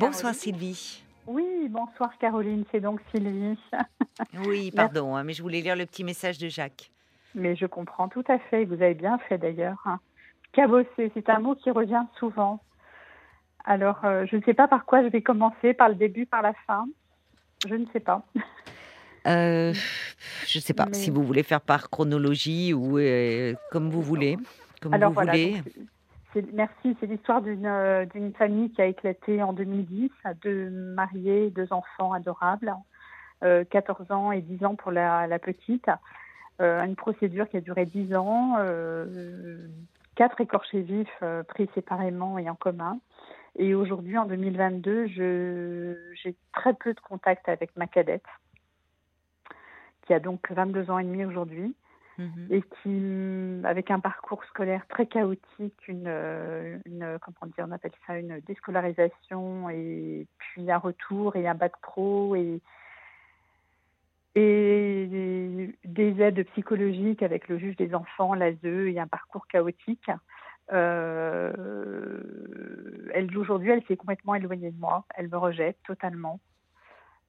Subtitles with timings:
[0.00, 1.02] Bonsoir Sylvie.
[1.26, 3.58] Oui, bonsoir Caroline, c'est donc Sylvie.
[4.46, 6.90] oui, pardon, hein, mais je voulais lire le petit message de Jacques.
[7.34, 9.76] Mais je comprends tout à fait, vous avez bien fait d'ailleurs.
[9.84, 10.00] Hein.
[10.52, 12.60] Cabosser, c'est un mot qui revient souvent.
[13.66, 16.40] Alors, euh, je ne sais pas par quoi je vais commencer, par le début, par
[16.40, 16.86] la fin.
[17.68, 18.24] Je ne sais pas.
[19.26, 19.74] Euh,
[20.46, 24.38] je ne sais pas si vous voulez faire par chronologie ou euh, comme vous voulez.
[24.80, 25.62] Comme Alors vous voilà, voulez.
[26.52, 30.10] Merci, c'est l'histoire d'une d'une famille qui a éclaté en 2010,
[30.42, 32.74] deux mariés, deux enfants adorables,
[33.40, 35.88] 14 ans et 10 ans pour la, la petite.
[36.60, 38.56] une procédure qui a duré 10 ans,
[40.14, 42.98] quatre écorchés vifs pris séparément et en commun.
[43.58, 48.24] Et aujourd'hui, en 2022, j'ai très peu de contact avec ma cadette,
[50.06, 51.74] qui a donc 22 ans et demi aujourd'hui,
[52.20, 52.46] mhm.
[52.50, 56.08] et qui, avec un parcours scolaire très chaotique, une,
[56.84, 61.72] une, comment dire, on appelle ça une déscolarisation, et puis un retour et un bac
[61.80, 62.60] pro, et,
[64.34, 70.10] et des aides psychologiques avec le juge des enfants, l'ASE, et un parcours chaotique.
[70.72, 71.52] Euh,
[73.12, 75.04] elle aujourd'hui, elle s'est complètement éloignée de moi.
[75.16, 76.40] Elle me rejette totalement.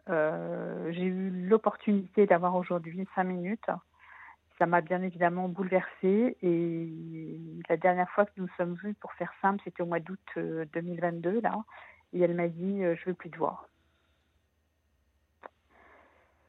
[0.10, 3.70] Euh, j'ai eu l'opportunité d'avoir aujourd'hui cinq minutes.
[4.62, 6.38] Ça m'a bien évidemment bouleversée.
[6.44, 10.20] Et la dernière fois que nous sommes vus, pour faire simple, c'était au mois d'août
[10.36, 11.64] 2022 euh, là.
[12.14, 13.71] Et elle m'a dit, je veux plus te voir.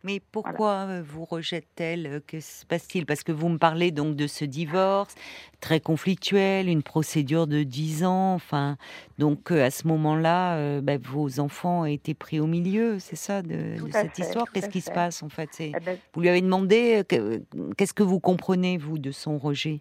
[0.05, 3.06] Mais pourquoi euh, vous rejette-t-elle euh, Que se passe-t-il?
[3.06, 5.14] Parce que vous me parlez donc de ce divorce
[5.61, 8.34] très conflictuel, une procédure de 10 ans.
[8.34, 8.77] Enfin,
[9.19, 13.77] donc euh, à ce moment-là, bah, vos enfants été pris au milieu, c'est ça de,
[13.92, 14.50] cette histoire?
[14.50, 15.50] Qu'est-ce qui se passe en fait?
[15.61, 17.05] Eh ben Vous lui avez demandé
[17.77, 19.81] qu'est-ce que vous comprenez vous de son rejet?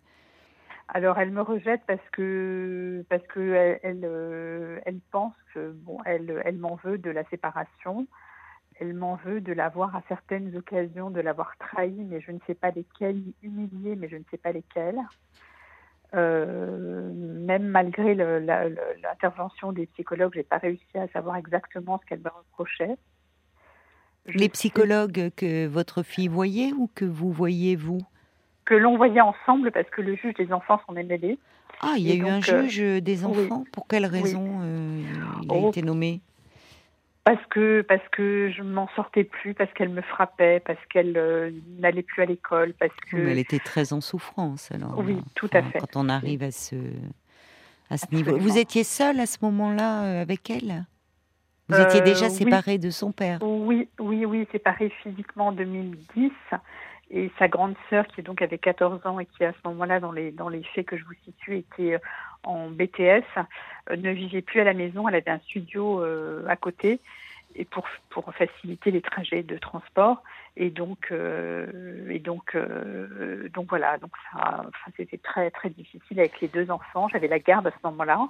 [0.93, 6.57] Alors elle me rejette parce que parce que elle, elle, pense que bon elle elle
[6.57, 8.07] m'en veut de la séparation
[8.81, 12.55] elle m'en veut de l'avoir à certaines occasions, de l'avoir trahi, mais je ne sais
[12.55, 14.99] pas lesquelles, humiliée, mais je ne sais pas lesquelles.
[16.15, 22.29] Euh, même malgré l'intervention des psychologues, j'ai pas réussi à savoir exactement ce qu'elle me
[22.35, 22.97] reprochait.
[24.25, 28.01] Les psychologues que votre fille voyait ou que vous voyez vous?
[28.65, 31.37] Que l'on voyait ensemble parce que le juge des enfants s'en est mêlé.
[31.81, 33.63] Ah, il y a eu un euh, juge des enfants?
[33.71, 35.03] Pour quelle raison euh,
[35.43, 35.69] il a oh.
[35.69, 36.21] été nommé?
[37.23, 41.51] Parce que parce que je m'en sortais plus, parce qu'elle me frappait, parce qu'elle euh,
[41.79, 43.17] n'allait plus à l'école, parce que.
[43.17, 44.97] Mais elle était très en souffrance alors.
[44.97, 45.79] Oui, tout à fait.
[45.79, 46.75] Quand on arrive à ce
[47.89, 50.85] à ce niveau, vous étiez seule à ce moment-là euh, avec elle?
[51.69, 53.39] Vous étiez déjà euh, séparée de son père?
[53.41, 56.31] Oui, oui, oui, séparée physiquement en 2010
[57.13, 60.13] et sa grande sœur qui donc avait 14 ans et qui à ce moment-là dans
[60.13, 61.99] les dans les faits que je vous situe était
[62.43, 63.23] en BTS
[63.89, 65.07] euh, ne vivait plus à la maison.
[65.07, 67.01] Elle avait un studio euh, à côté
[67.55, 70.23] et pour pour faciliter les trajets de transport.
[70.55, 72.57] Et donc euh, et donc
[73.53, 73.97] donc voilà.
[73.97, 74.11] Donc
[74.95, 77.09] c'était très très difficile avec les deux enfants.
[77.09, 78.29] J'avais la garde à ce moment-là.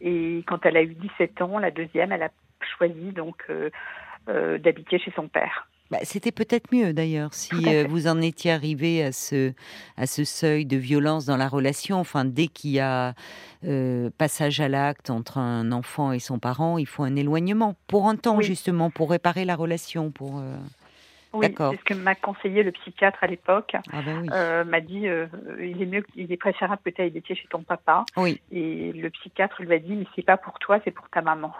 [0.00, 2.30] Et quand elle a eu 17 ans la deuxième elle a
[2.78, 3.46] choisi donc
[4.26, 9.04] d'habiter chez son père bah, c'était peut-être mieux d'ailleurs si euh, vous en étiez arrivé
[9.04, 9.52] à ce,
[9.96, 11.98] à ce seuil de violence dans la relation.
[11.98, 13.14] Enfin, dès qu'il y a
[13.64, 18.08] euh, passage à l'acte entre un enfant et son parent, il faut un éloignement pour
[18.08, 20.10] un temps justement, pour réparer la relation.
[20.10, 20.56] Pour, euh...
[21.32, 23.76] Oui, c'est ce que m'a conseillé le psychiatre à l'époque.
[23.92, 25.06] Ah ben euh, m'a dit
[25.60, 28.04] il est mieux, il est préférable que tu aies été chez ton papa.
[28.16, 28.40] Oui.
[28.50, 31.52] Et le psychiatre lui a dit mais c'est pas pour toi, c'est pour ta maman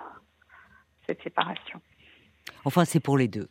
[1.06, 1.80] cette séparation.
[2.64, 3.48] Enfin, c'est pour les deux.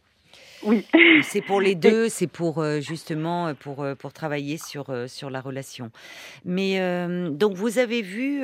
[0.65, 0.85] Oui.
[1.21, 5.29] C'est pour les deux, c'est pour euh, justement pour euh, pour travailler sur euh, sur
[5.29, 5.91] la relation.
[6.43, 6.79] Mais
[7.31, 8.41] donc vous avez vu,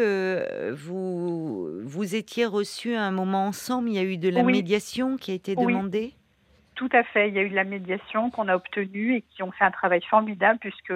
[0.74, 3.90] vous vous étiez reçus à un moment ensemble.
[3.90, 6.14] Il y a eu de la médiation qui a été demandée?
[6.76, 7.30] Tout à fait.
[7.30, 9.72] Il y a eu de la médiation qu'on a obtenue et qui ont fait un
[9.72, 10.94] travail formidable puisque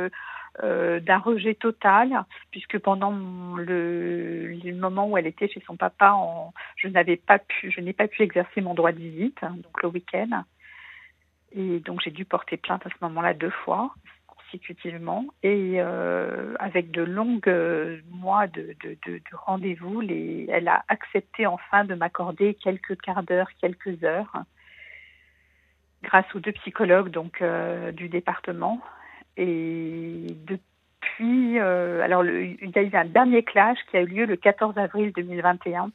[0.62, 3.12] d'un rejet total, puisque pendant
[3.57, 7.81] le, le, moment où elle était chez son papa, en, je n'avais pas pu, je
[7.81, 10.44] n'ai pas pu exercer mon droit de visite, donc le week-end.
[11.56, 13.94] Et donc j'ai dû porter plainte à ce moment-là deux fois
[14.28, 20.84] consécutivement et euh, avec de longues euh, mois de, de, de, de rendez-vous, elle a
[20.88, 24.44] accepté enfin de m'accorder quelques quarts d'heure, quelques heures,
[26.04, 28.81] grâce aux deux psychologues donc euh, du département.
[29.38, 34.36] Et depuis, alors il y a eu un dernier clash qui a eu lieu le
[34.36, 35.92] 14 avril 2021.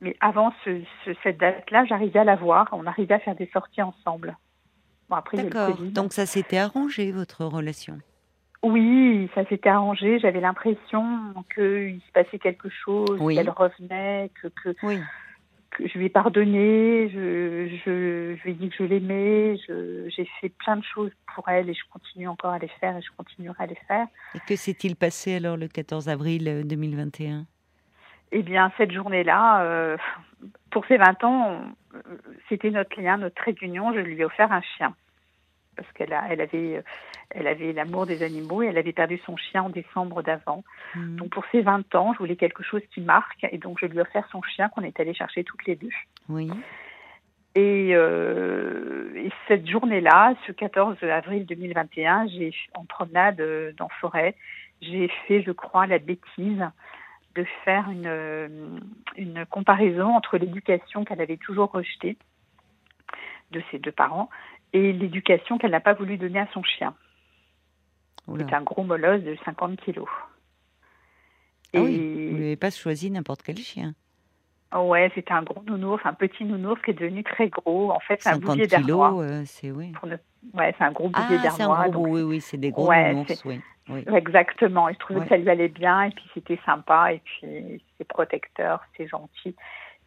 [0.00, 2.68] Mais avant ce, ce, cette date-là, j'arrivais à la voir.
[2.72, 4.36] On arrivait à faire des sorties ensemble.
[5.32, 5.76] D'accord.
[5.82, 7.98] Donc ça s'était arrangé votre relation?
[8.64, 10.18] Oui, ça s'était arrangé.
[10.18, 14.74] J'avais l'impression qu'il se passait quelque chose, qu'elle revenait, que, que,
[15.80, 20.48] je lui ai pardonné, je, je, je lui ai dit que je l'aimais, j'ai fait
[20.48, 23.64] plein de choses pour elle et je continue encore à les faire et je continuerai
[23.64, 24.06] à les faire.
[24.34, 27.42] Et que s'est-il passé alors le 14 avril 2021 euh,
[28.32, 29.96] Eh bien, cette journée-là, euh,
[30.70, 31.60] pour ses 20 ans,
[32.48, 33.92] c'était notre lien, notre trait d'union.
[33.92, 34.94] Je lui ai offert un chien
[35.76, 36.82] parce qu'elle elle avait,
[37.30, 40.64] elle avait l'amour des animaux et elle avait perdu son chien en décembre d'avant.
[40.94, 41.16] Hmm.
[41.16, 43.98] Donc pour ses 20 ans, je voulais quelque chose qui marque et donc je lui
[43.98, 45.90] ai offert son chien qu'on est allé chercher toutes les deux.
[46.28, 46.50] Oui.
[47.56, 54.34] Et, euh, et cette journée-là, ce 14 avril 2021, j'ai en promenade euh, dans forêt,
[54.82, 56.64] j'ai fait, je crois, la bêtise
[57.36, 58.80] de faire une,
[59.16, 62.16] une comparaison entre l'éducation qu'elle avait toujours rejetée
[63.50, 64.28] de ses deux parents
[64.74, 66.94] et l'éducation qu'elle n'a pas voulu donner à son chien.
[68.26, 70.08] C'est un gros molosse de 50 kilos.
[71.74, 73.94] Ah oui, vous n'avez pas choisi n'importe quel chien.
[74.74, 77.92] Ouais, c'était un gros nounours, un petit nounours qui est devenu très gros.
[77.92, 79.18] En fait, c'est un bouvier d'armoire.
[79.18, 79.92] Euh, c'est oui.
[80.52, 81.88] Ouais, c'est un gros bouvier ah, d'armoire.
[81.94, 83.60] Oui, oui, c'est des gros nounours, oui.
[84.16, 84.88] Exactement.
[84.88, 88.08] Et je trouvais que ça lui allait bien, et puis c'était sympa, et puis c'est
[88.08, 89.54] protecteur, c'est gentil.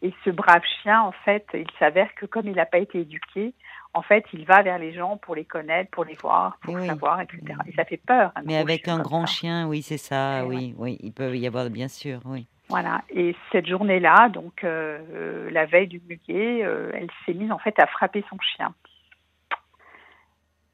[0.01, 3.53] Et ce brave chien, en fait, il s'avère que comme il n'a pas été éduqué,
[3.97, 7.19] en fait, il va vers les gens pour les connaître, pour les voir, pour savoir,
[7.19, 7.41] etc.
[7.67, 8.31] Et ça fait peur.
[8.45, 11.87] Mais avec un grand chien, oui, c'est ça, oui, oui, il peut y avoir, bien
[11.87, 12.45] sûr, oui.
[12.69, 13.01] Voilà.
[13.09, 17.79] Et cette journée-là, donc euh, la veille du muguet, euh, elle s'est mise en fait
[17.79, 18.73] à frapper son chien.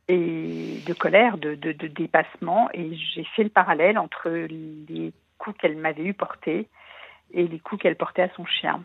[0.10, 2.70] Et de colère, de, de, de dépassement.
[2.74, 6.68] Et j'ai fait le parallèle entre les coups qu'elle m'avait eu portés
[7.32, 8.84] et les coups qu'elle portait à son chien.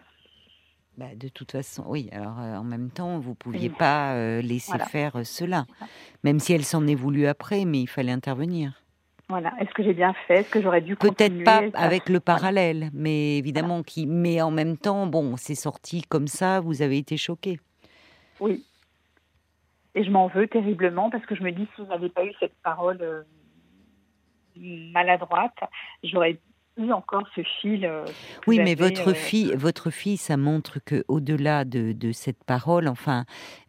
[0.99, 2.09] Bah, de toute façon, oui.
[2.11, 5.65] Alors, euh, en même temps, vous ne pouviez pas euh, laisser faire euh, cela,
[6.25, 8.83] même si elle s'en est voulu après, mais il fallait intervenir.
[9.29, 9.53] Voilà.
[9.61, 10.41] Est-ce que j'ai bien fait?
[10.41, 14.09] Est-ce que j'aurais dû Peut-être pas avec le parallèle, mais évidemment, qui.
[14.09, 16.59] Mais en même temps, bon, c'est sorti comme ça.
[16.59, 17.61] Vous avez été choqué.
[18.41, 18.65] Oui.
[19.95, 22.33] Et je m'en veux terriblement parce que je me dis si vous n'avez pas eu
[22.41, 23.25] cette parole
[24.57, 25.59] maladroite,
[26.03, 26.41] j'aurais
[26.93, 27.85] encore ce fil.
[27.85, 28.05] Euh,
[28.47, 32.89] oui, mais votre euh, fille, votre fille, ça montre que au-delà de, de, cette parole,
[32.89, 33.25] enfin,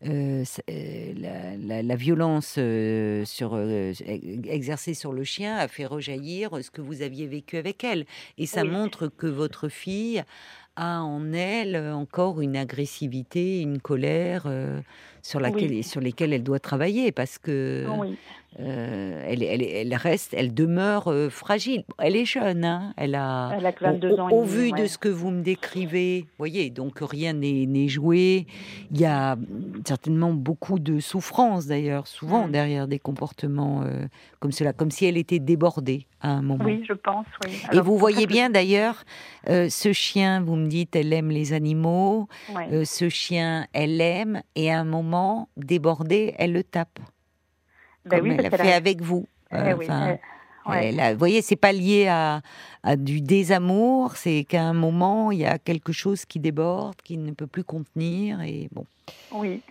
[0.06, 2.60] euh, la, la, violence
[3.26, 3.60] sur
[4.46, 8.06] exercée sur le chien a fait rejaillir ce que vous aviez vécu avec elle,
[8.38, 10.24] et ça montre que votre fille
[10.76, 14.48] a en elle encore une agressivité, une colère
[15.22, 17.86] sur laquelle, sur lesquelles elle doit travailler, parce que.
[17.98, 18.18] Oui.
[18.60, 21.84] Euh, elle, elle, elle, reste, elle demeure euh, fragile.
[22.00, 24.30] Elle est jeune, hein elle a, elle a 22 ans.
[24.30, 28.48] Au, vu de ce que vous me décrivez, voyez, donc rien n'est joué.
[28.92, 29.38] Il y a
[29.88, 32.52] certainement beaucoup de souffrance d'ailleurs, souvent mm.
[32.52, 34.08] derrière des comportements euh,
[34.40, 36.66] comme cela, comme si elle était débordée à un moment.
[36.66, 37.52] Oui, je pense, oui.
[37.72, 39.04] Et vous voyez bien d'ailleurs,
[39.48, 44.80] ce chien, vous me dites, elle aime les animaux, ce chien, elle aime, et à
[44.80, 47.00] un moment, débordée, elle le tape.
[48.06, 49.28] Ben comme elle a fait avec vous.
[49.52, 52.42] Eh euh, vous voyez, c'est pas lié à,
[52.96, 57.32] du désamour, c'est qu'à un moment, il y a quelque chose qui déborde, qui ne
[57.32, 58.86] peut plus contenir, et bon.
[59.32, 59.62] Oui.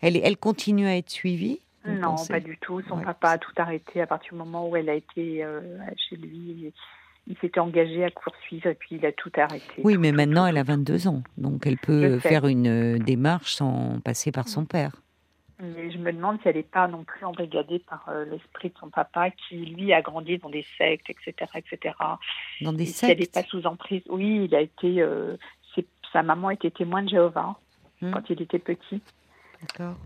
[0.00, 2.82] Elle, elle continue à être suivie Non, pas du tout.
[2.88, 5.60] Son papa a tout arrêté à partir du moment où elle a été euh,
[6.08, 6.72] chez lui.
[7.28, 9.80] Il s'était engagé à poursuivre et puis il a tout arrêté.
[9.84, 14.00] Oui, mais maintenant elle a 22 ans, donc elle peut faire une euh, démarche sans
[14.00, 14.96] passer par son père.
[15.62, 18.74] Mais je me demande si elle n'est pas non plus embrigadée par euh, l'esprit de
[18.78, 21.50] son papa qui, lui, a grandi dans des sectes, etc.
[21.54, 21.94] etc.
[22.60, 24.02] Dans des sectes Si elle n'est pas sous emprise.
[24.08, 25.00] Oui, il a été.
[25.00, 25.36] Euh,
[26.12, 27.56] sa maman était témoin de Jéhovah
[28.00, 28.10] hmm.
[28.10, 29.00] quand il était petit.
[29.60, 29.96] D'accord.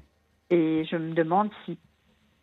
[0.51, 1.79] Et je me demande si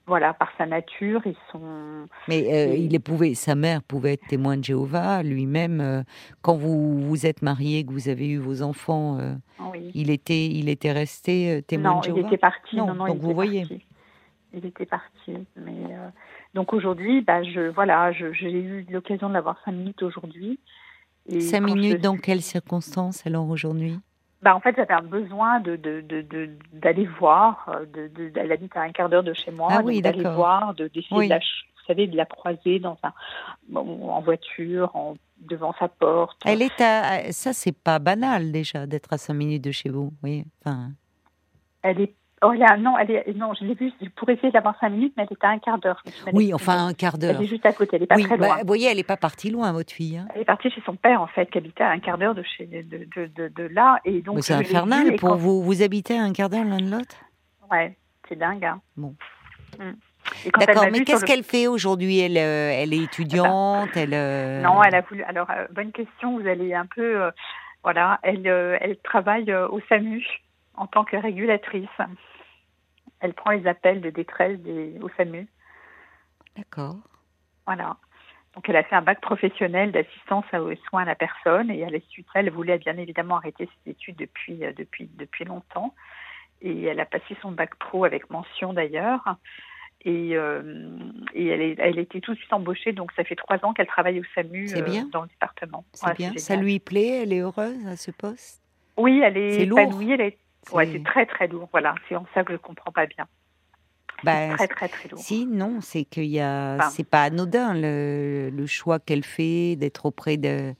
[0.06, 2.08] voilà, par sa nature et son.
[2.28, 5.80] Mais euh, il pouvait, sa mère pouvait être témoin de Jéhovah, lui-même.
[5.80, 6.04] Euh,
[6.42, 9.36] quand vous vous êtes marié, que vous avez eu vos enfants, euh,
[9.94, 12.22] il était, il était resté témoin de Jéhovah.
[12.22, 12.76] Non, il était parti.
[12.76, 13.66] Non, non, donc vous voyez.
[14.54, 15.34] Il était parti.
[15.56, 15.96] Mais
[16.54, 20.60] donc aujourd'hui, bah, je voilà, j'ai eu l'occasion de l'avoir cinq minutes aujourd'hui.
[21.40, 23.98] Cinq minutes dans quelles circonstances alors aujourd'hui?
[24.44, 27.70] Bah, en fait, j'avais un besoin de, d'aller de, de, voir.
[27.70, 29.70] Euh, de, elle habite à un quart d'heure de chez moi.
[29.72, 33.14] Ah oui, d'aller voir, de, d'essayer de la, vous savez, de la croiser dans un,
[33.76, 36.42] en voiture, en, devant sa porte.
[36.46, 40.12] Elle est à, ça, c'est pas banal déjà d'être à cinq minutes de chez vous.
[40.24, 40.92] Oui, enfin.
[41.82, 45.14] Elle est Oh non, elle est, non, je l'ai vue pour essayer d'avoir cinq minutes,
[45.16, 46.04] mais elle était à un quart d'heure.
[46.34, 47.36] Oui, enfin un quart d'heure.
[47.38, 48.58] Elle est juste à côté, elle n'est pas très bah, loin.
[48.58, 50.18] vous voyez, elle n'est pas partie loin, votre fille.
[50.18, 50.28] Hein.
[50.36, 52.44] Elle est partie chez son père, en fait, qui habitait à un quart d'heure de,
[52.44, 54.00] chez, de, de, de, là.
[54.04, 55.64] Et donc, c'est infernal pour vous.
[55.64, 57.16] Vous habitez à un quart d'heure l'un de l'autre?
[57.72, 57.96] Ouais,
[58.28, 58.66] c'est dingue.
[58.66, 58.82] Hein.
[58.98, 59.16] Bon.
[59.80, 59.92] Mm.
[60.60, 62.20] D'accord, mais qu'est-ce qu'elle fait aujourd'hui?
[62.20, 65.24] Elle, euh, elle est étudiante elle, euh, Non, elle a voulu.
[65.24, 66.40] Alors, euh, bonne question.
[66.40, 67.32] Vous allez un peu
[67.84, 70.26] Voilà, elle, elle travaille au SAMU
[70.76, 71.88] en tant que régulatrice.
[73.24, 75.48] Elle prend les appels de détresse des, au SAMU.
[76.56, 76.98] D'accord.
[77.66, 77.98] Voilà.
[78.54, 81.90] Donc elle a fait un bac professionnel d'assistance aux soins à la personne et à
[81.90, 85.96] la suite elle voulait bien évidemment arrêter ses études depuis depuis depuis longtemps
[86.62, 89.38] et elle a passé son bac pro avec mention d'ailleurs.
[90.06, 90.98] Et, euh,
[91.34, 93.88] et elle, est, elle était tout de suite embauchée, donc ça fait trois ans qu'elle
[93.88, 95.86] travaille au SAMU euh, dans le département.
[95.94, 98.62] C'est bien, ça lui plaît, elle est heureuse à ce poste
[98.98, 100.38] Oui, elle est, est épanouie, elle est...
[100.72, 103.28] Ouais, c'est très très lourd, voilà, c'est en ça que je ne comprends pas bien.
[104.24, 105.20] Bah, très très très lourd.
[105.20, 110.06] Si, non, c'est qu'il y a, c'est pas anodin le, le choix qu'elle fait d'être
[110.06, 110.74] auprès de,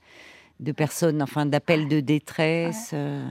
[0.60, 2.92] de personnes, enfin d'appels de détresse.
[2.94, 3.26] Euh.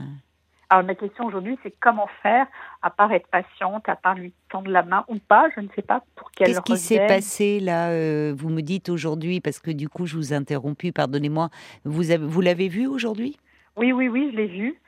[0.70, 2.46] Alors ma question aujourd'hui, c'est comment faire,
[2.82, 5.82] à part être patiente, à part lui tendre la main ou pas, je ne sais
[5.82, 9.70] pas pour qu'elle Qu'est-ce qui s'est passé là euh, Vous me dites aujourd'hui, parce que
[9.70, 11.50] du coup je vous ai interrompu, pardonnez-moi.
[11.84, 13.36] Vous avez, vous l'avez vu aujourd'hui?
[13.76, 14.80] Oui, oui, oui, je l'ai vu.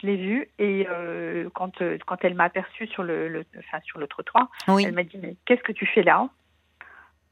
[0.00, 3.98] Je l'ai vu et euh, quand, euh, quand elle m'a aperçue sur le, enfin, sur
[3.98, 6.28] le trottoir, elle m'a dit mais qu'est-ce que tu fais là?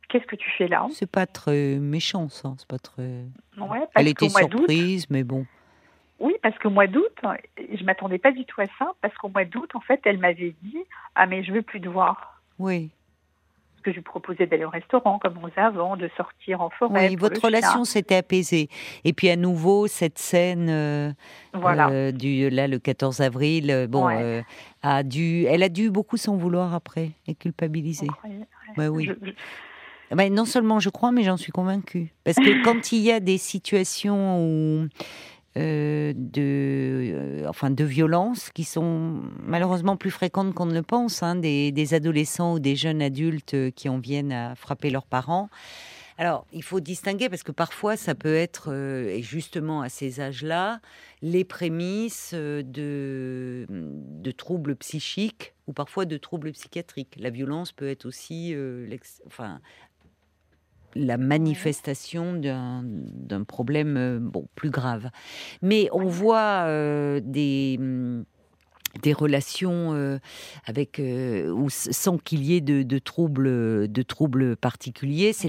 [0.09, 0.87] Qu'est-ce que tu fais là?
[0.91, 3.25] C'est pas très méchant ça, c'est pas très.
[3.59, 5.47] Ouais, elle était surprise, mais bon.
[6.19, 7.15] Oui, parce qu'au mois d'août,
[7.59, 10.55] je m'attendais pas du tout à ça, parce qu'au mois d'août, en fait, elle m'avait
[10.63, 10.79] dit
[11.15, 12.43] Ah, mais je veux plus te voir.
[12.59, 12.91] Oui.
[13.79, 16.71] Parce que je lui proposais d'aller au restaurant, comme on faisait avant, de sortir en
[16.71, 17.11] forêt.
[17.11, 18.69] Oui, votre relation s'était apaisée.
[19.05, 21.13] Et puis, à nouveau, cette scène euh,
[21.55, 21.89] voilà.
[21.91, 24.09] Euh, du, là, le 14 avril, euh, bon,
[24.83, 28.09] a dû, elle a dû beaucoup s'en vouloir après et culpabiliser.
[28.77, 29.09] Bah oui.
[30.11, 32.13] Ben, non seulement je crois, mais j'en suis convaincue.
[32.25, 34.89] Parce que quand il y a des situations où
[35.57, 36.43] euh, de,
[37.15, 41.95] euh, enfin, de violences qui sont malheureusement plus fréquentes qu'on ne le pense, hein, des,
[41.95, 45.49] adolescents ou des jeunes adultes euh, qui en viennent à frapper leurs parents.
[46.19, 50.81] Alors, il faut distinguer parce que parfois, ça peut être, et justement à ces âges-là,
[51.23, 57.15] les prémices de, de troubles psychiques ou parfois de troubles psychiatriques.
[57.21, 58.53] La violence peut être aussi
[59.27, 59.61] enfin,
[60.95, 65.11] la manifestation d'un problème euh, bon, plus grave.
[65.63, 68.25] Mais on voit euh, des mm,
[69.03, 70.19] des relations euh,
[70.65, 75.49] avec ou sans qu'il y ait de, troubles de troubles particuliers c'est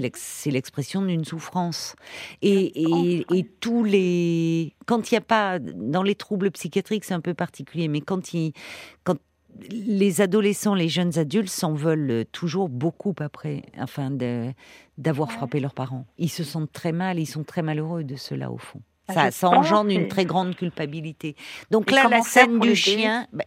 [0.50, 1.96] l'expression d'une souffrance.
[2.42, 7.22] Et, et, tous les quand il n'y a pas dans les troubles psychiatriques c'est un
[7.22, 8.52] peu particulier mais quand il
[9.04, 9.16] quand
[9.70, 14.10] les adolescents, les jeunes adultes s'en veulent toujours beaucoup après, enfin,
[14.98, 16.06] d'avoir frappé leurs parents.
[16.18, 18.80] Ils se sentent très mal, ils sont très malheureux de cela au fond.
[19.08, 21.34] Ah, ça, engendre une très grande culpabilité.
[21.70, 23.26] Donc là, la scène du chien.
[23.32, 23.44] Bah,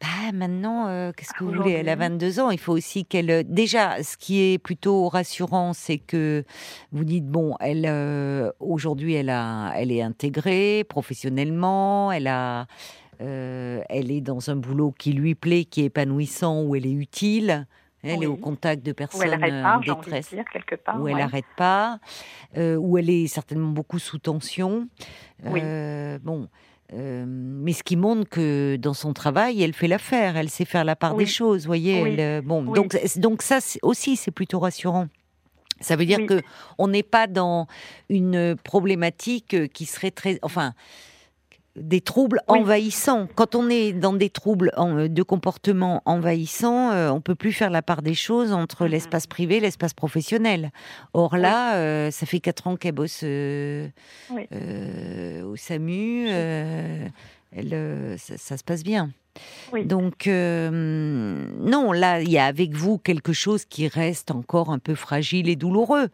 [0.00, 1.72] bah, maintenant, euh, qu'est-ce que vous voulez?
[1.72, 2.50] Elle a 22 ans.
[2.50, 3.30] Il faut aussi qu'elle.
[3.30, 6.44] Euh, déjà, ce qui est plutôt rassurant, c'est que
[6.92, 12.12] vous dites bon, elle euh, aujourd'hui, elle a, elle est intégrée professionnellement.
[12.12, 12.68] Elle a,
[13.20, 16.92] euh, elle est dans un boulot qui lui plaît, qui est épanouissant, où elle est
[16.92, 17.66] utile.
[18.04, 20.32] Elle est au contact de personnes en détresse,
[20.98, 21.98] où elle n'arrête pas,
[22.56, 24.88] euh, où elle est certainement beaucoup sous tension.
[25.44, 26.48] Euh, bon,
[26.92, 30.94] mais ce qui montre que dans son travail, elle fait l'affaire, elle sait faire la
[30.94, 32.40] part des choses, voyez.
[32.42, 35.08] bon, donc donc ça aussi c'est plutôt rassurant.
[35.80, 36.40] Ça veut dire que
[36.78, 37.66] on n'est pas dans
[38.08, 40.72] une problématique qui serait très, enfin
[41.80, 43.28] des troubles envahissants.
[43.34, 47.70] Quand on est dans des troubles euh, de comportement envahissants, euh, on peut plus faire
[47.70, 50.70] la part des choses entre l'espace privé et l'espace professionnel.
[51.12, 56.28] Or là, euh, ça fait quatre ans qu'elle bosse au SAMU,
[57.52, 59.10] elle, ça, se passe bien.
[59.84, 64.94] Donc, non, là, il y a avec vous quelque chose qui reste encore un peu
[64.94, 66.08] fragile et douloureux.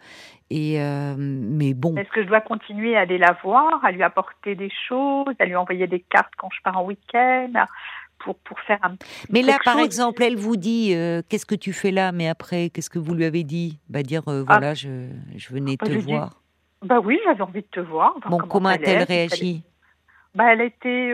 [0.51, 1.97] Et euh, mais bon.
[1.97, 5.47] Est-ce que je dois continuer à aller la voir, à lui apporter des choses, à
[5.47, 7.51] lui envoyer des cartes quand je pars en week-end
[8.19, 8.97] pour, pour faire un
[9.31, 12.71] Mais là, par exemple, elle vous dit euh, Qu'est-ce que tu fais là Mais après,
[12.71, 13.81] qu'est-ce que vous lui avez dit?
[13.89, 14.75] Bah, dire euh, Voilà, ah.
[14.75, 16.41] je, je, venais bah, te voir.
[16.83, 18.15] bah oui, j'avais envie de te voir.
[18.29, 19.65] Bon, comment a-t-elle réagi?
[20.35, 21.13] Bah, elle était,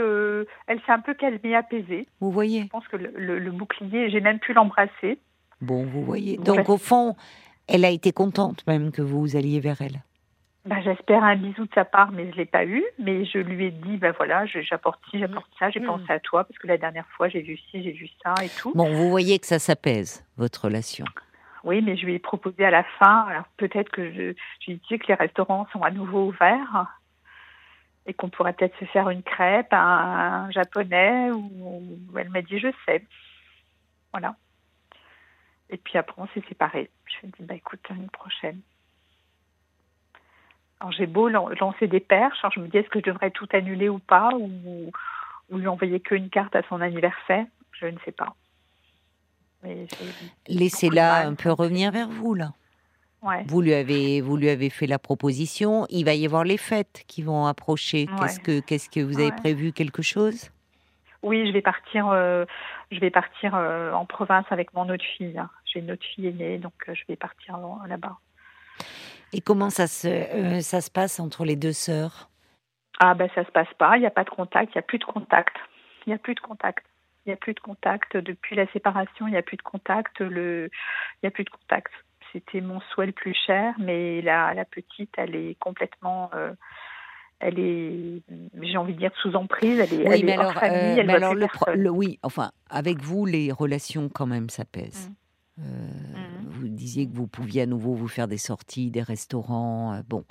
[0.67, 2.07] elle s'est un peu calmée, apaisée.
[2.21, 2.63] Vous voyez.
[2.63, 5.19] Je pense que le, le, bouclier, j'ai même pu l'embrasser.
[5.61, 6.39] Bon, vous voyez.
[6.39, 7.17] Donc, au fond,
[7.69, 10.03] elle a été contente même que vous alliez vers elle.
[10.67, 12.85] Bah, j'espère un bisou de sa part, mais je l'ai pas eu.
[12.99, 15.87] Mais je lui ai dit, ben voilà, j'apporte ci, j'apporte ça, j'ai mm.
[15.87, 18.49] pensé à toi parce que la dernière fois j'ai vu ci, j'ai vu ça et
[18.49, 18.73] tout.
[18.75, 21.07] Bon, vous voyez que ça s'apaise votre relation.
[21.65, 23.27] Oui, mais je lui ai proposé à la fin.
[23.29, 27.00] Alors peut-être que je, je lui ai dit que les restaurants sont à nouveau ouverts
[28.11, 31.31] et qu'on pourrait peut-être se faire une crêpe, un, japonais.
[31.31, 33.07] Ou elle m'a dit, je sais.
[34.13, 34.35] Voilà.
[35.71, 36.91] Et puis après, on s'est séparés.
[37.07, 38.61] Je lui ai dit, bah écoute, une prochaine.
[40.81, 43.91] Alors j'ai beau lancer des perches, je me dis est-ce que je devrais tout annuler
[43.91, 44.91] ou pas, ou,
[45.51, 48.35] ou lui envoyer qu'une carte à son anniversaire, je ne sais pas.
[50.49, 52.55] Laissez-la un peu revenir vers vous là.
[53.47, 55.87] Vous lui avez vous lui avez fait la proposition.
[55.91, 58.07] Il va y avoir les fêtes qui vont approcher.
[58.19, 59.73] Qu'est-ce que qu'est-ce que vous avez prévu?
[59.73, 60.51] Quelque chose?
[61.23, 62.09] Oui, je vais partir.
[62.09, 62.47] Euh,
[62.91, 65.39] je vais partir euh, en province avec mon autre fille.
[65.39, 65.51] Hein.
[65.67, 68.17] J'ai une autre fille aînée, donc euh, je vais partir là-bas.
[69.33, 72.31] Et comment ça se ça se passe entre les deux sœurs?
[73.01, 73.97] Ah ben ça se passe pas.
[73.97, 74.73] Il n'y a pas de contact.
[74.75, 75.57] Il n'y a plus de contact.
[76.07, 76.87] Il n'y a plus de contact.
[77.27, 79.27] Il n'y a plus de contact depuis la séparation.
[79.27, 80.21] Il n'y a plus de contact.
[80.21, 80.71] Le,
[81.17, 81.93] il n'y a plus de contact
[82.33, 86.53] c'était mon souhait le plus cher, mais la, la petite, elle est complètement, euh,
[87.41, 88.23] elle est,
[88.63, 92.19] j'ai envie de dire sous emprise, elle est, oui, mais alors, famille, euh, le, oui,
[92.23, 95.09] enfin, avec vous, les relations quand même, ça pèse.
[95.09, 95.15] Mm.
[95.61, 96.47] Euh, mmh.
[96.49, 99.95] Vous disiez que vous pouviez à nouveau vous faire des sorties, des restaurants.
[99.95, 100.25] Euh, bon,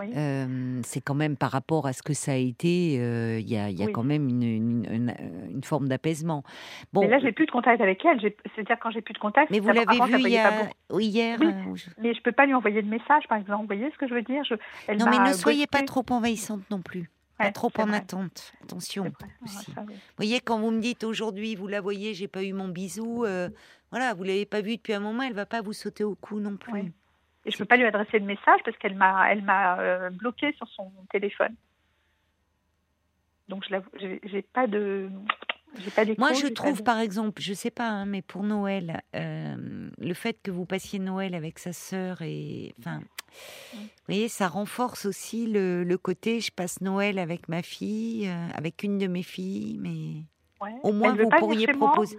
[0.00, 3.70] euh, c'est quand même par rapport à ce que ça a été, il y a,
[3.70, 5.14] y a quand même une, une,
[5.50, 6.42] une, forme d'apaisement.
[6.92, 8.20] Bon, mais là, j'ai plus de contact avec elle.
[8.20, 9.50] C'est-à-dire quand j'ai plus de contact.
[9.50, 11.38] Mais vous l'avez vu hier, hier.
[11.98, 13.62] Mais je peux pas lui envoyer de message, par exemple.
[13.62, 14.42] Vous voyez ce que je veux dire?
[14.44, 14.54] Je,
[14.94, 17.10] Non, mais ne soyez pas trop envahissante non plus.
[17.38, 18.52] Pas trop en attente.
[18.62, 19.12] Attention.
[19.44, 19.86] Vous
[20.16, 23.24] voyez, quand vous me dites aujourd'hui, vous la voyez, j'ai pas eu mon bisou,
[23.92, 26.40] voilà, vous l'avez pas vue depuis un moment, elle va pas vous sauter au cou
[26.40, 26.92] non plus.
[27.44, 30.52] Et je peux pas lui adresser de message parce qu'elle m'a, elle m'a euh, bloqué
[30.54, 31.54] sur son téléphone.
[33.48, 33.76] Donc je
[34.24, 35.10] j'ai pas de,
[35.94, 40.14] pas Moi, je trouve, par exemple, je sais pas, hein, mais pour Noël, euh, le
[40.14, 43.00] fait que vous passiez Noël avec sa sœur et, enfin,
[43.72, 48.48] vous voyez, ça renforce aussi le, le, côté, je passe Noël avec ma fille, euh,
[48.54, 50.24] avec une de mes filles, mais
[50.82, 52.18] au moins vous pourriez proposer.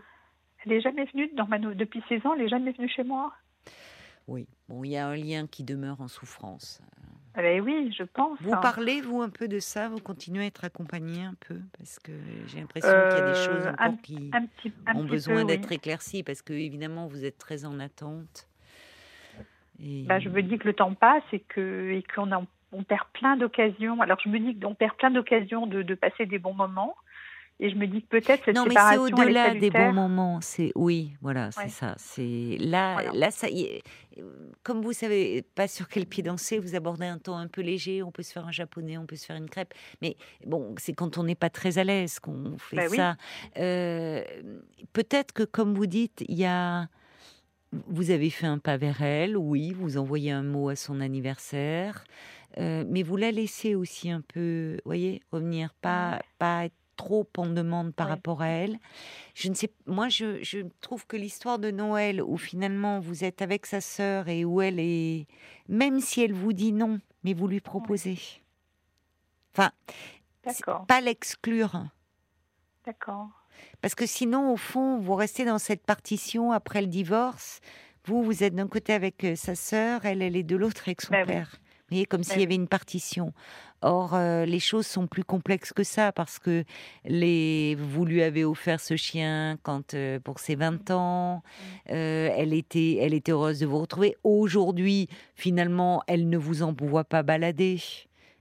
[0.66, 1.60] Elle n'est jamais venue dans ma...
[1.60, 3.34] depuis 16 ans, elle n'est jamais venue chez moi.
[4.28, 6.82] Oui, bon, il y a un lien qui demeure en souffrance.
[7.36, 8.40] Eh ben oui, je pense.
[8.42, 8.60] Vous hein.
[8.62, 12.12] parlez, vous, un peu de ça Vous continuez à être accompagné un peu Parce que
[12.46, 14.32] j'ai l'impression qu'il y a des choses euh, encore qui
[14.94, 18.48] ont besoin d'être éclaircies, parce que, évidemment, vous êtes très en attente.
[19.80, 20.04] Et...
[20.04, 22.30] Bah, je me dis que le temps passe et qu'on et qu'on
[22.72, 24.00] on perd plein d'occasions.
[24.02, 26.96] Alors, je me dis qu'on perd plein d'occasions de, de passer des bons moments.
[27.60, 30.40] Et je me dis que peut-être cette non, mais c'est au-delà des bons moments.
[30.42, 31.96] C'est oui, voilà, c'est ça.
[31.98, 33.48] C'est là, là, ça.
[34.64, 38.02] comme vous savez pas sur quel pied danser, vous abordez un ton un peu léger.
[38.04, 39.74] On peut se faire un japonais, on peut se faire une crêpe.
[40.02, 43.16] Mais bon, c'est quand on n'est pas très à l'aise qu'on fait bah ça.
[43.58, 44.24] Euh,
[44.92, 46.88] peut-être que, comme vous dites, il y a.
[47.88, 49.74] Vous avez fait un pas vers elle, oui.
[49.74, 52.04] Vous envoyez un mot à son anniversaire.
[52.60, 57.48] Euh, mais vous la laissez aussi un peu, voyez, revenir, pas, pas être trop en
[57.48, 58.78] demande par rapport à elle.
[59.34, 63.42] Je ne sais, moi, je, je trouve que l'histoire de Noël, où finalement vous êtes
[63.42, 65.28] avec sa sœur et où elle est,
[65.68, 68.20] même si elle vous dit non, mais vous lui proposez.
[69.54, 69.72] Enfin,
[70.88, 71.86] pas l'exclure.
[72.86, 73.30] D'accord.
[73.82, 77.60] Parce que sinon, au fond, vous restez dans cette partition après le divorce.
[78.06, 81.02] Vous, vous êtes d'un côté avec euh, sa sœur, elle, elle est de l'autre avec
[81.02, 81.52] son ben père.
[81.52, 81.63] Vous
[81.94, 83.34] voyez, comme s'il y avait une partition.
[83.82, 86.64] Or, euh, les choses sont plus complexes que ça parce que
[87.04, 91.44] les, vous lui avez offert ce chien quand euh, pour ses 20 ans,
[91.90, 94.16] euh, elle était, elle était heureuse de vous retrouver.
[94.24, 97.82] Aujourd'hui, finalement, elle ne vous envoie pas balader.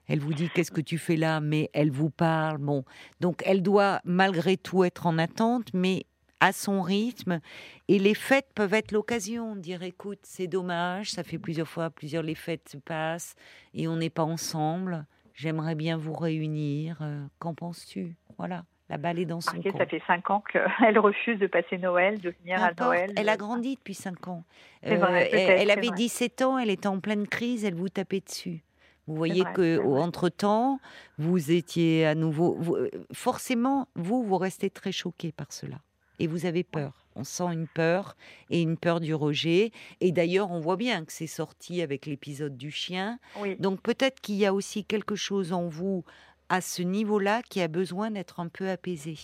[0.06, 2.58] Elle vous dit qu'est-ce que tu fais là, mais elle vous parle.
[2.58, 2.84] Bon,
[3.20, 6.06] donc elle doit malgré tout être en attente, mais
[6.42, 7.40] à son rythme.
[7.86, 11.88] Et les fêtes peuvent être l'occasion de dire écoute, c'est dommage, ça fait plusieurs fois,
[11.88, 13.36] plusieurs les fêtes se passent
[13.74, 15.06] et on n'est pas ensemble.
[15.34, 16.98] J'aimerais bien vous réunir.
[17.00, 18.16] Euh, qu'en penses-tu?
[18.38, 19.78] Voilà, la balle est dans son camp.
[19.78, 23.12] Ça fait cinq ans qu'elle refuse de passer Noël, de venir à Noël.
[23.16, 24.42] Elle a grandi depuis cinq ans.
[24.84, 24.98] Euh,
[25.32, 28.64] elle, avait 17 ans, elle était en pleine crise, elle vous tapait dessus.
[29.06, 30.80] Vous voyez que entre temps,
[31.18, 32.58] vous étiez à nouveau.
[32.76, 35.78] Euh, forcément, vous, vous restez très choqué par cela.
[36.18, 37.06] Et vous avez peur.
[37.14, 38.16] On sent une peur
[38.50, 39.70] et une peur du rejet.
[40.00, 43.18] Et d'ailleurs, on voit bien que c'est sorti avec l'épisode du chien.
[43.58, 46.04] Donc peut-être qu'il y a aussi quelque chose en vous
[46.48, 49.18] à ce niveau-là qui a besoin d'être un peu apaisé.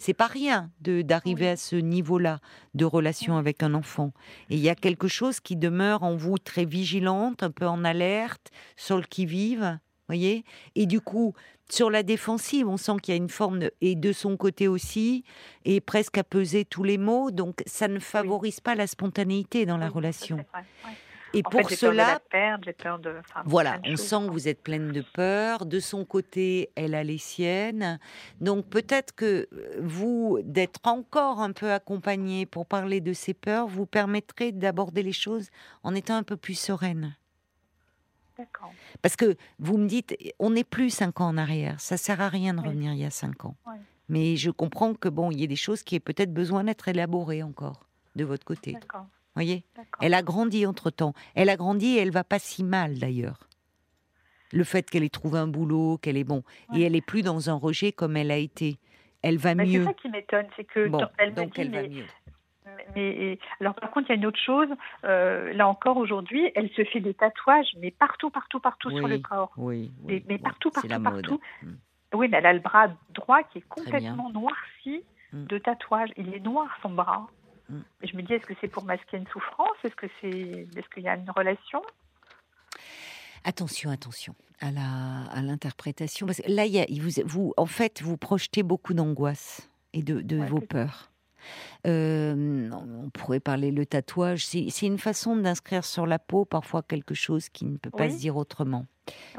[0.00, 2.40] C'est pas rien de d'arriver à ce niveau-là
[2.74, 4.12] de relation avec un enfant.
[4.48, 7.84] Et il y a quelque chose qui demeure en vous très vigilante, un peu en
[7.84, 10.44] alerte, sur le qui vive, voyez?
[10.76, 11.34] Et du coup,
[11.70, 14.68] sur la défensive, on sent qu'il y a une forme, de, et de son côté
[14.68, 15.24] aussi,
[15.64, 19.76] et presque à peser tous les mots, donc ça ne favorise pas la spontanéité dans
[19.76, 20.44] la relation.
[21.34, 23.12] Et pour cela, peur de peur de,
[23.44, 25.66] voilà, on sent que vous êtes pleine de peur.
[25.66, 27.98] De son côté, elle a les siennes.
[28.40, 33.66] Donc peut-être que euh, vous, d'être encore un peu accompagné pour parler de ces peurs,
[33.66, 35.48] vous permettrez d'aborder les choses
[35.82, 37.14] en étant un peu plus sereine.
[38.38, 38.70] D'accord.
[39.02, 41.80] Parce que vous me dites, on n'est plus cinq ans en arrière.
[41.80, 42.68] Ça sert à rien de Oui.
[42.68, 43.56] revenir il y a cinq ans.
[43.66, 43.74] Oui.
[44.08, 46.88] Mais je comprends que bon, il y a des choses qui aient peut-être besoin d'être
[46.88, 48.72] élaborées encore de votre côté.
[48.72, 49.06] D'accord.
[49.34, 49.64] Voyez?
[49.76, 50.00] D'accord.
[50.02, 51.12] Elle a grandi entre temps.
[51.34, 53.48] Elle a grandi et elle va pas si mal d'ailleurs.
[54.52, 56.42] Le fait qu'elle ait trouvé un boulot, qu'elle est bon.
[56.70, 56.78] Ouais.
[56.78, 58.78] Et elle est plus dans un rejet comme elle a été.
[59.20, 59.84] Elle va Mais c'est mieux.
[59.84, 62.04] ça qui m'étonne, c'est que Bon, me dit, elle va mieux.
[62.94, 64.68] Mais- alors par contre, il y a une autre chose.
[65.04, 69.18] euh, là encore aujourd'hui, elle se fait des tatouages, mais partout, partout, partout sur le
[69.18, 69.52] corps.
[69.56, 71.22] Oui, Mais- oui, mais bon, partout, la partout, mode.
[71.28, 71.40] partout.
[71.62, 71.72] Mm.
[72.14, 75.44] Oui, mais elle a le bras droit qui est complètement noirci Mm.
[75.44, 76.10] de tatouages.
[76.16, 77.26] Il est noir son bras.
[77.68, 77.80] Mm.
[78.02, 79.76] Je me dis, est-ce que c'est pour masquer une souffrance?
[79.84, 81.82] Est-ce que c'est, est-ce qu'il y a une relation?
[83.44, 87.66] Attention, attention à la à l'interprétation parce que là, il y a, vous, vous, en
[87.66, 91.10] fait, vous projetez beaucoup d'angoisse et de, de Ouais, vos peurs.
[91.86, 94.46] Euh, on pourrait parler le tatouage.
[94.46, 98.12] C'est une façon d'inscrire sur la peau parfois quelque chose qui ne peut pas Oui.
[98.12, 98.86] se dire autrement.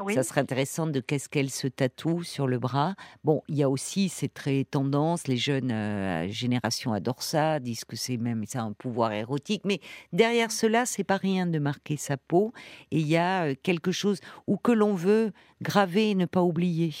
[0.00, 0.14] Oui.
[0.14, 2.96] Ça serait intéressant de qu'est-ce qu'elle se tatoue sur le bras.
[3.22, 7.84] Bon, il y a aussi, c'est très tendance, les jeunes euh, générations adorent ça, disent
[7.84, 9.80] que c'est même ça un pouvoir érotique, mais
[10.12, 12.52] derrière cela, c'est pas rien de marquer sa peau
[12.90, 15.30] et il y a euh, quelque chose ou que l'on veut
[15.62, 16.92] graver et ne pas oublier.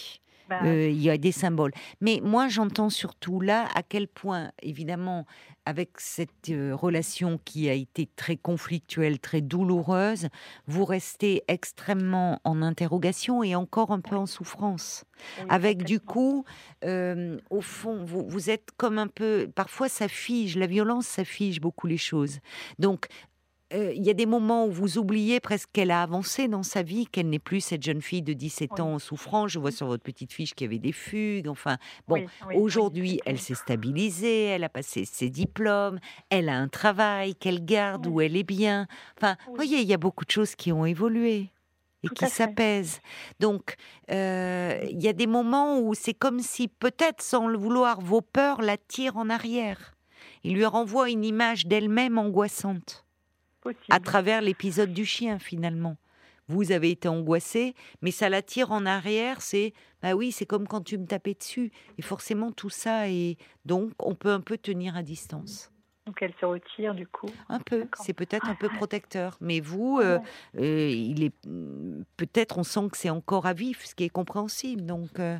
[0.50, 1.72] Ben, Euh, il y a des symboles.
[2.00, 5.26] Mais moi, j'entends surtout là à quel point, évidemment,
[5.64, 10.28] avec cette euh, relation qui a été très conflictuelle, très douloureuse,
[10.66, 15.04] vous restez extrêmement en interrogation et encore un peu en souffrance.
[15.38, 16.44] oui, Avec du coup,
[16.84, 19.48] euh, au fond, vous, vous êtes comme un peu.
[19.54, 22.38] Parfois, ça fige, la violence, ça fige beaucoup les choses.
[22.78, 23.06] Donc,
[23.72, 26.82] euh, il y a des moments où vous oubliez presque qu'elle a avancé dans sa
[26.82, 28.80] vie, qu'elle n'est plus cette jeune fille de 17 Oui.
[28.80, 29.52] ans en souffrance.
[29.52, 31.46] Je vois sur votre petite fiche qu'il y avait des fugues.
[31.48, 31.78] Enfin,
[32.08, 36.56] bon, Oui, oui, oui, aujourd'hui, elle s'est stabilisée, elle a passé ses diplômes, elle a
[36.56, 38.86] un travail qu'elle garde, où elle est bien.
[39.16, 41.50] Enfin, vous voyez, il y a beaucoup de choses qui ont évolué
[42.02, 43.00] et Tout qui s'apaisent.
[43.40, 43.76] Donc,
[44.10, 48.22] euh, il y a des moments où c'est comme si, peut-être sans le vouloir, vos
[48.22, 49.94] peurs la tirent en arrière.
[50.42, 53.04] Il lui renvoie une image d'elle-même angoissante
[53.60, 53.82] Possible.
[53.90, 55.96] à travers l'épisode du chien finalement.
[56.48, 59.40] Vous avez été angoissé, mais ça la tire en arrière.
[59.40, 61.70] C'est bah oui, c'est comme quand tu me tapais dessus.
[61.98, 65.70] Et forcément tout ça et donc on peut un peu tenir à distance.
[66.06, 67.28] Donc elle se retire du coup.
[67.48, 68.76] Un peu, c'est peut-être un peu Ouais.
[68.76, 69.36] protecteur.
[69.40, 70.18] Mais vous, euh,
[70.56, 70.60] Ouais.
[70.60, 71.34] euh, il est
[72.16, 74.84] peut-être on sent que c'est encore à vif, ce qui est compréhensible.
[74.86, 75.38] Donc euh,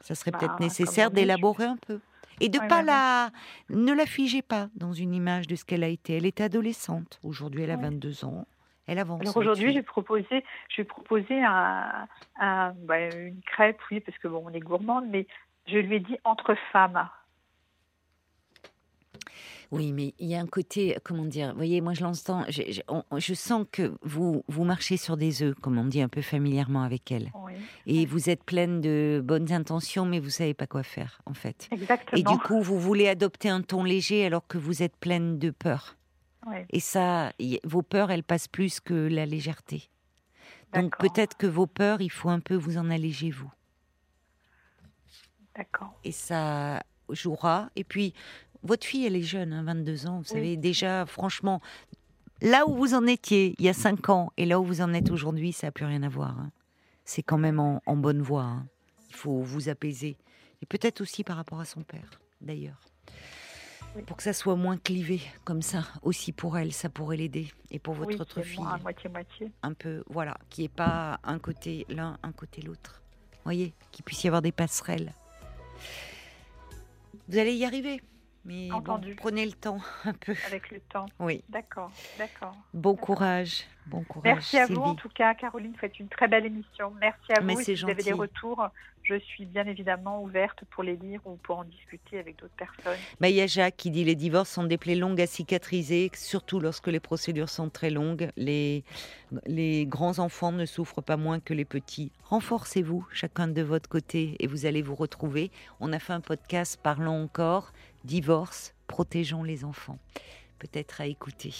[0.00, 2.00] ça serait Bah, peut-être nécessaire d'élaborer un peu.
[2.40, 3.30] Et de pas la,
[3.68, 6.16] ne la figez pas dans une image de ce qu'elle a été.
[6.16, 7.20] Elle était adolescente.
[7.22, 7.82] Aujourd'hui, elle a Ouais.
[7.82, 8.46] 22 ans.
[8.86, 9.20] Elle avance.
[9.20, 10.42] Alors aujourd'hui, j'ai proposé,
[10.74, 12.08] j'ai proposé un,
[12.40, 15.26] un- bah, une crêpe, oui, parce que bon, on est gourmande, mais
[15.68, 17.08] je lui ai dit entre femmes.
[19.70, 22.62] Oui, mais il y a un côté, comment dire, vous voyez, moi je l'entends, je,
[22.72, 22.80] je-
[23.18, 26.82] je sens que vous, vous marchez sur des œufs, comme on dit un peu familièrement
[26.82, 27.30] avec elle.
[27.86, 31.68] Et vous êtes pleine de bonnes intentions, mais vous savez pas quoi faire, en fait.
[31.70, 32.20] exactement.
[32.20, 35.50] Et du coup, vous voulez adopter un ton léger alors que vous êtes pleine de
[35.50, 35.96] peur.
[36.46, 37.32] Ouais, Et ça,
[37.64, 39.90] vos peurs, elles passent plus que la légèreté.
[40.74, 43.50] Donc peut-être que vos peurs, il faut un peu vous en alléger, vous.
[45.56, 45.92] d'accord.
[46.04, 47.70] et ça jouera.
[47.76, 48.14] Et puis,
[48.62, 50.26] votre fille, elle est jeune, hein, 22 ans, vous Oui.
[50.26, 51.60] savez, déjà, franchement,
[52.42, 54.92] là où vous en étiez il y a 5 ans et là où vous en
[54.94, 56.38] êtes aujourd'hui, ça n'a plus rien à voir.
[56.38, 56.50] hein.
[57.12, 58.44] C'est quand même en, en bonne voie.
[58.44, 58.68] hein.
[59.08, 60.16] Il faut vous apaiser.
[60.62, 62.08] Et peut-être aussi par rapport à son père,
[62.40, 62.78] d'ailleurs.
[63.96, 64.02] Oui.
[64.02, 67.48] Pour que ça soit moins clivé, comme ça, aussi pour elle, ça pourrait l'aider.
[67.72, 68.64] Et pour votre oui, autre fille,
[69.64, 73.02] un peu, voilà, qui est pas un côté l'un, un côté l'autre.
[73.42, 75.12] Voyez, qu'il puisse y avoir des passerelles.
[77.28, 78.00] Vous allez y arriver,
[78.44, 80.34] mais bon, prenez le temps un peu.
[80.46, 81.06] Avec le temps.
[81.18, 82.54] Oui, D'accord, d'accord.
[82.72, 84.24] bon courage, bon courage.
[84.24, 85.72] Merci à vous en tout cas, Caroline.
[85.72, 86.92] Vous faites une très belle émission.
[87.00, 87.60] Merci à Mais vous.
[87.60, 88.20] Si vous avez des gentil.
[88.20, 88.68] retours,
[89.02, 92.98] je suis bien évidemment ouverte pour les lire ou pour en discuter avec d'autres personnes.
[93.20, 96.10] Bah, il y a Jacques qui dit les divorces sont des plaies longues à cicatriser,
[96.14, 98.30] surtout lorsque les procédures sont très longues.
[98.36, 98.84] Les,
[99.46, 102.12] les grands enfants ne souffrent pas moins que les petits.
[102.24, 105.50] Renforcez-vous chacun de votre côté et vous allez vous retrouver.
[105.80, 107.72] On a fait un podcast parlant encore
[108.04, 109.98] divorce, protégeons les enfants.
[110.58, 111.54] Peut-être à écouter.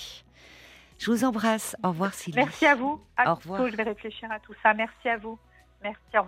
[0.99, 1.77] Je vous embrasse.
[1.83, 2.39] Au revoir Sylvie.
[2.39, 3.01] Merci à vous.
[3.17, 3.69] À Au revoir.
[3.71, 4.75] Je vais réfléchir à tout ça.
[4.75, 5.39] Merci à vous.
[5.83, 6.01] Merci.
[6.15, 6.27] Au revoir.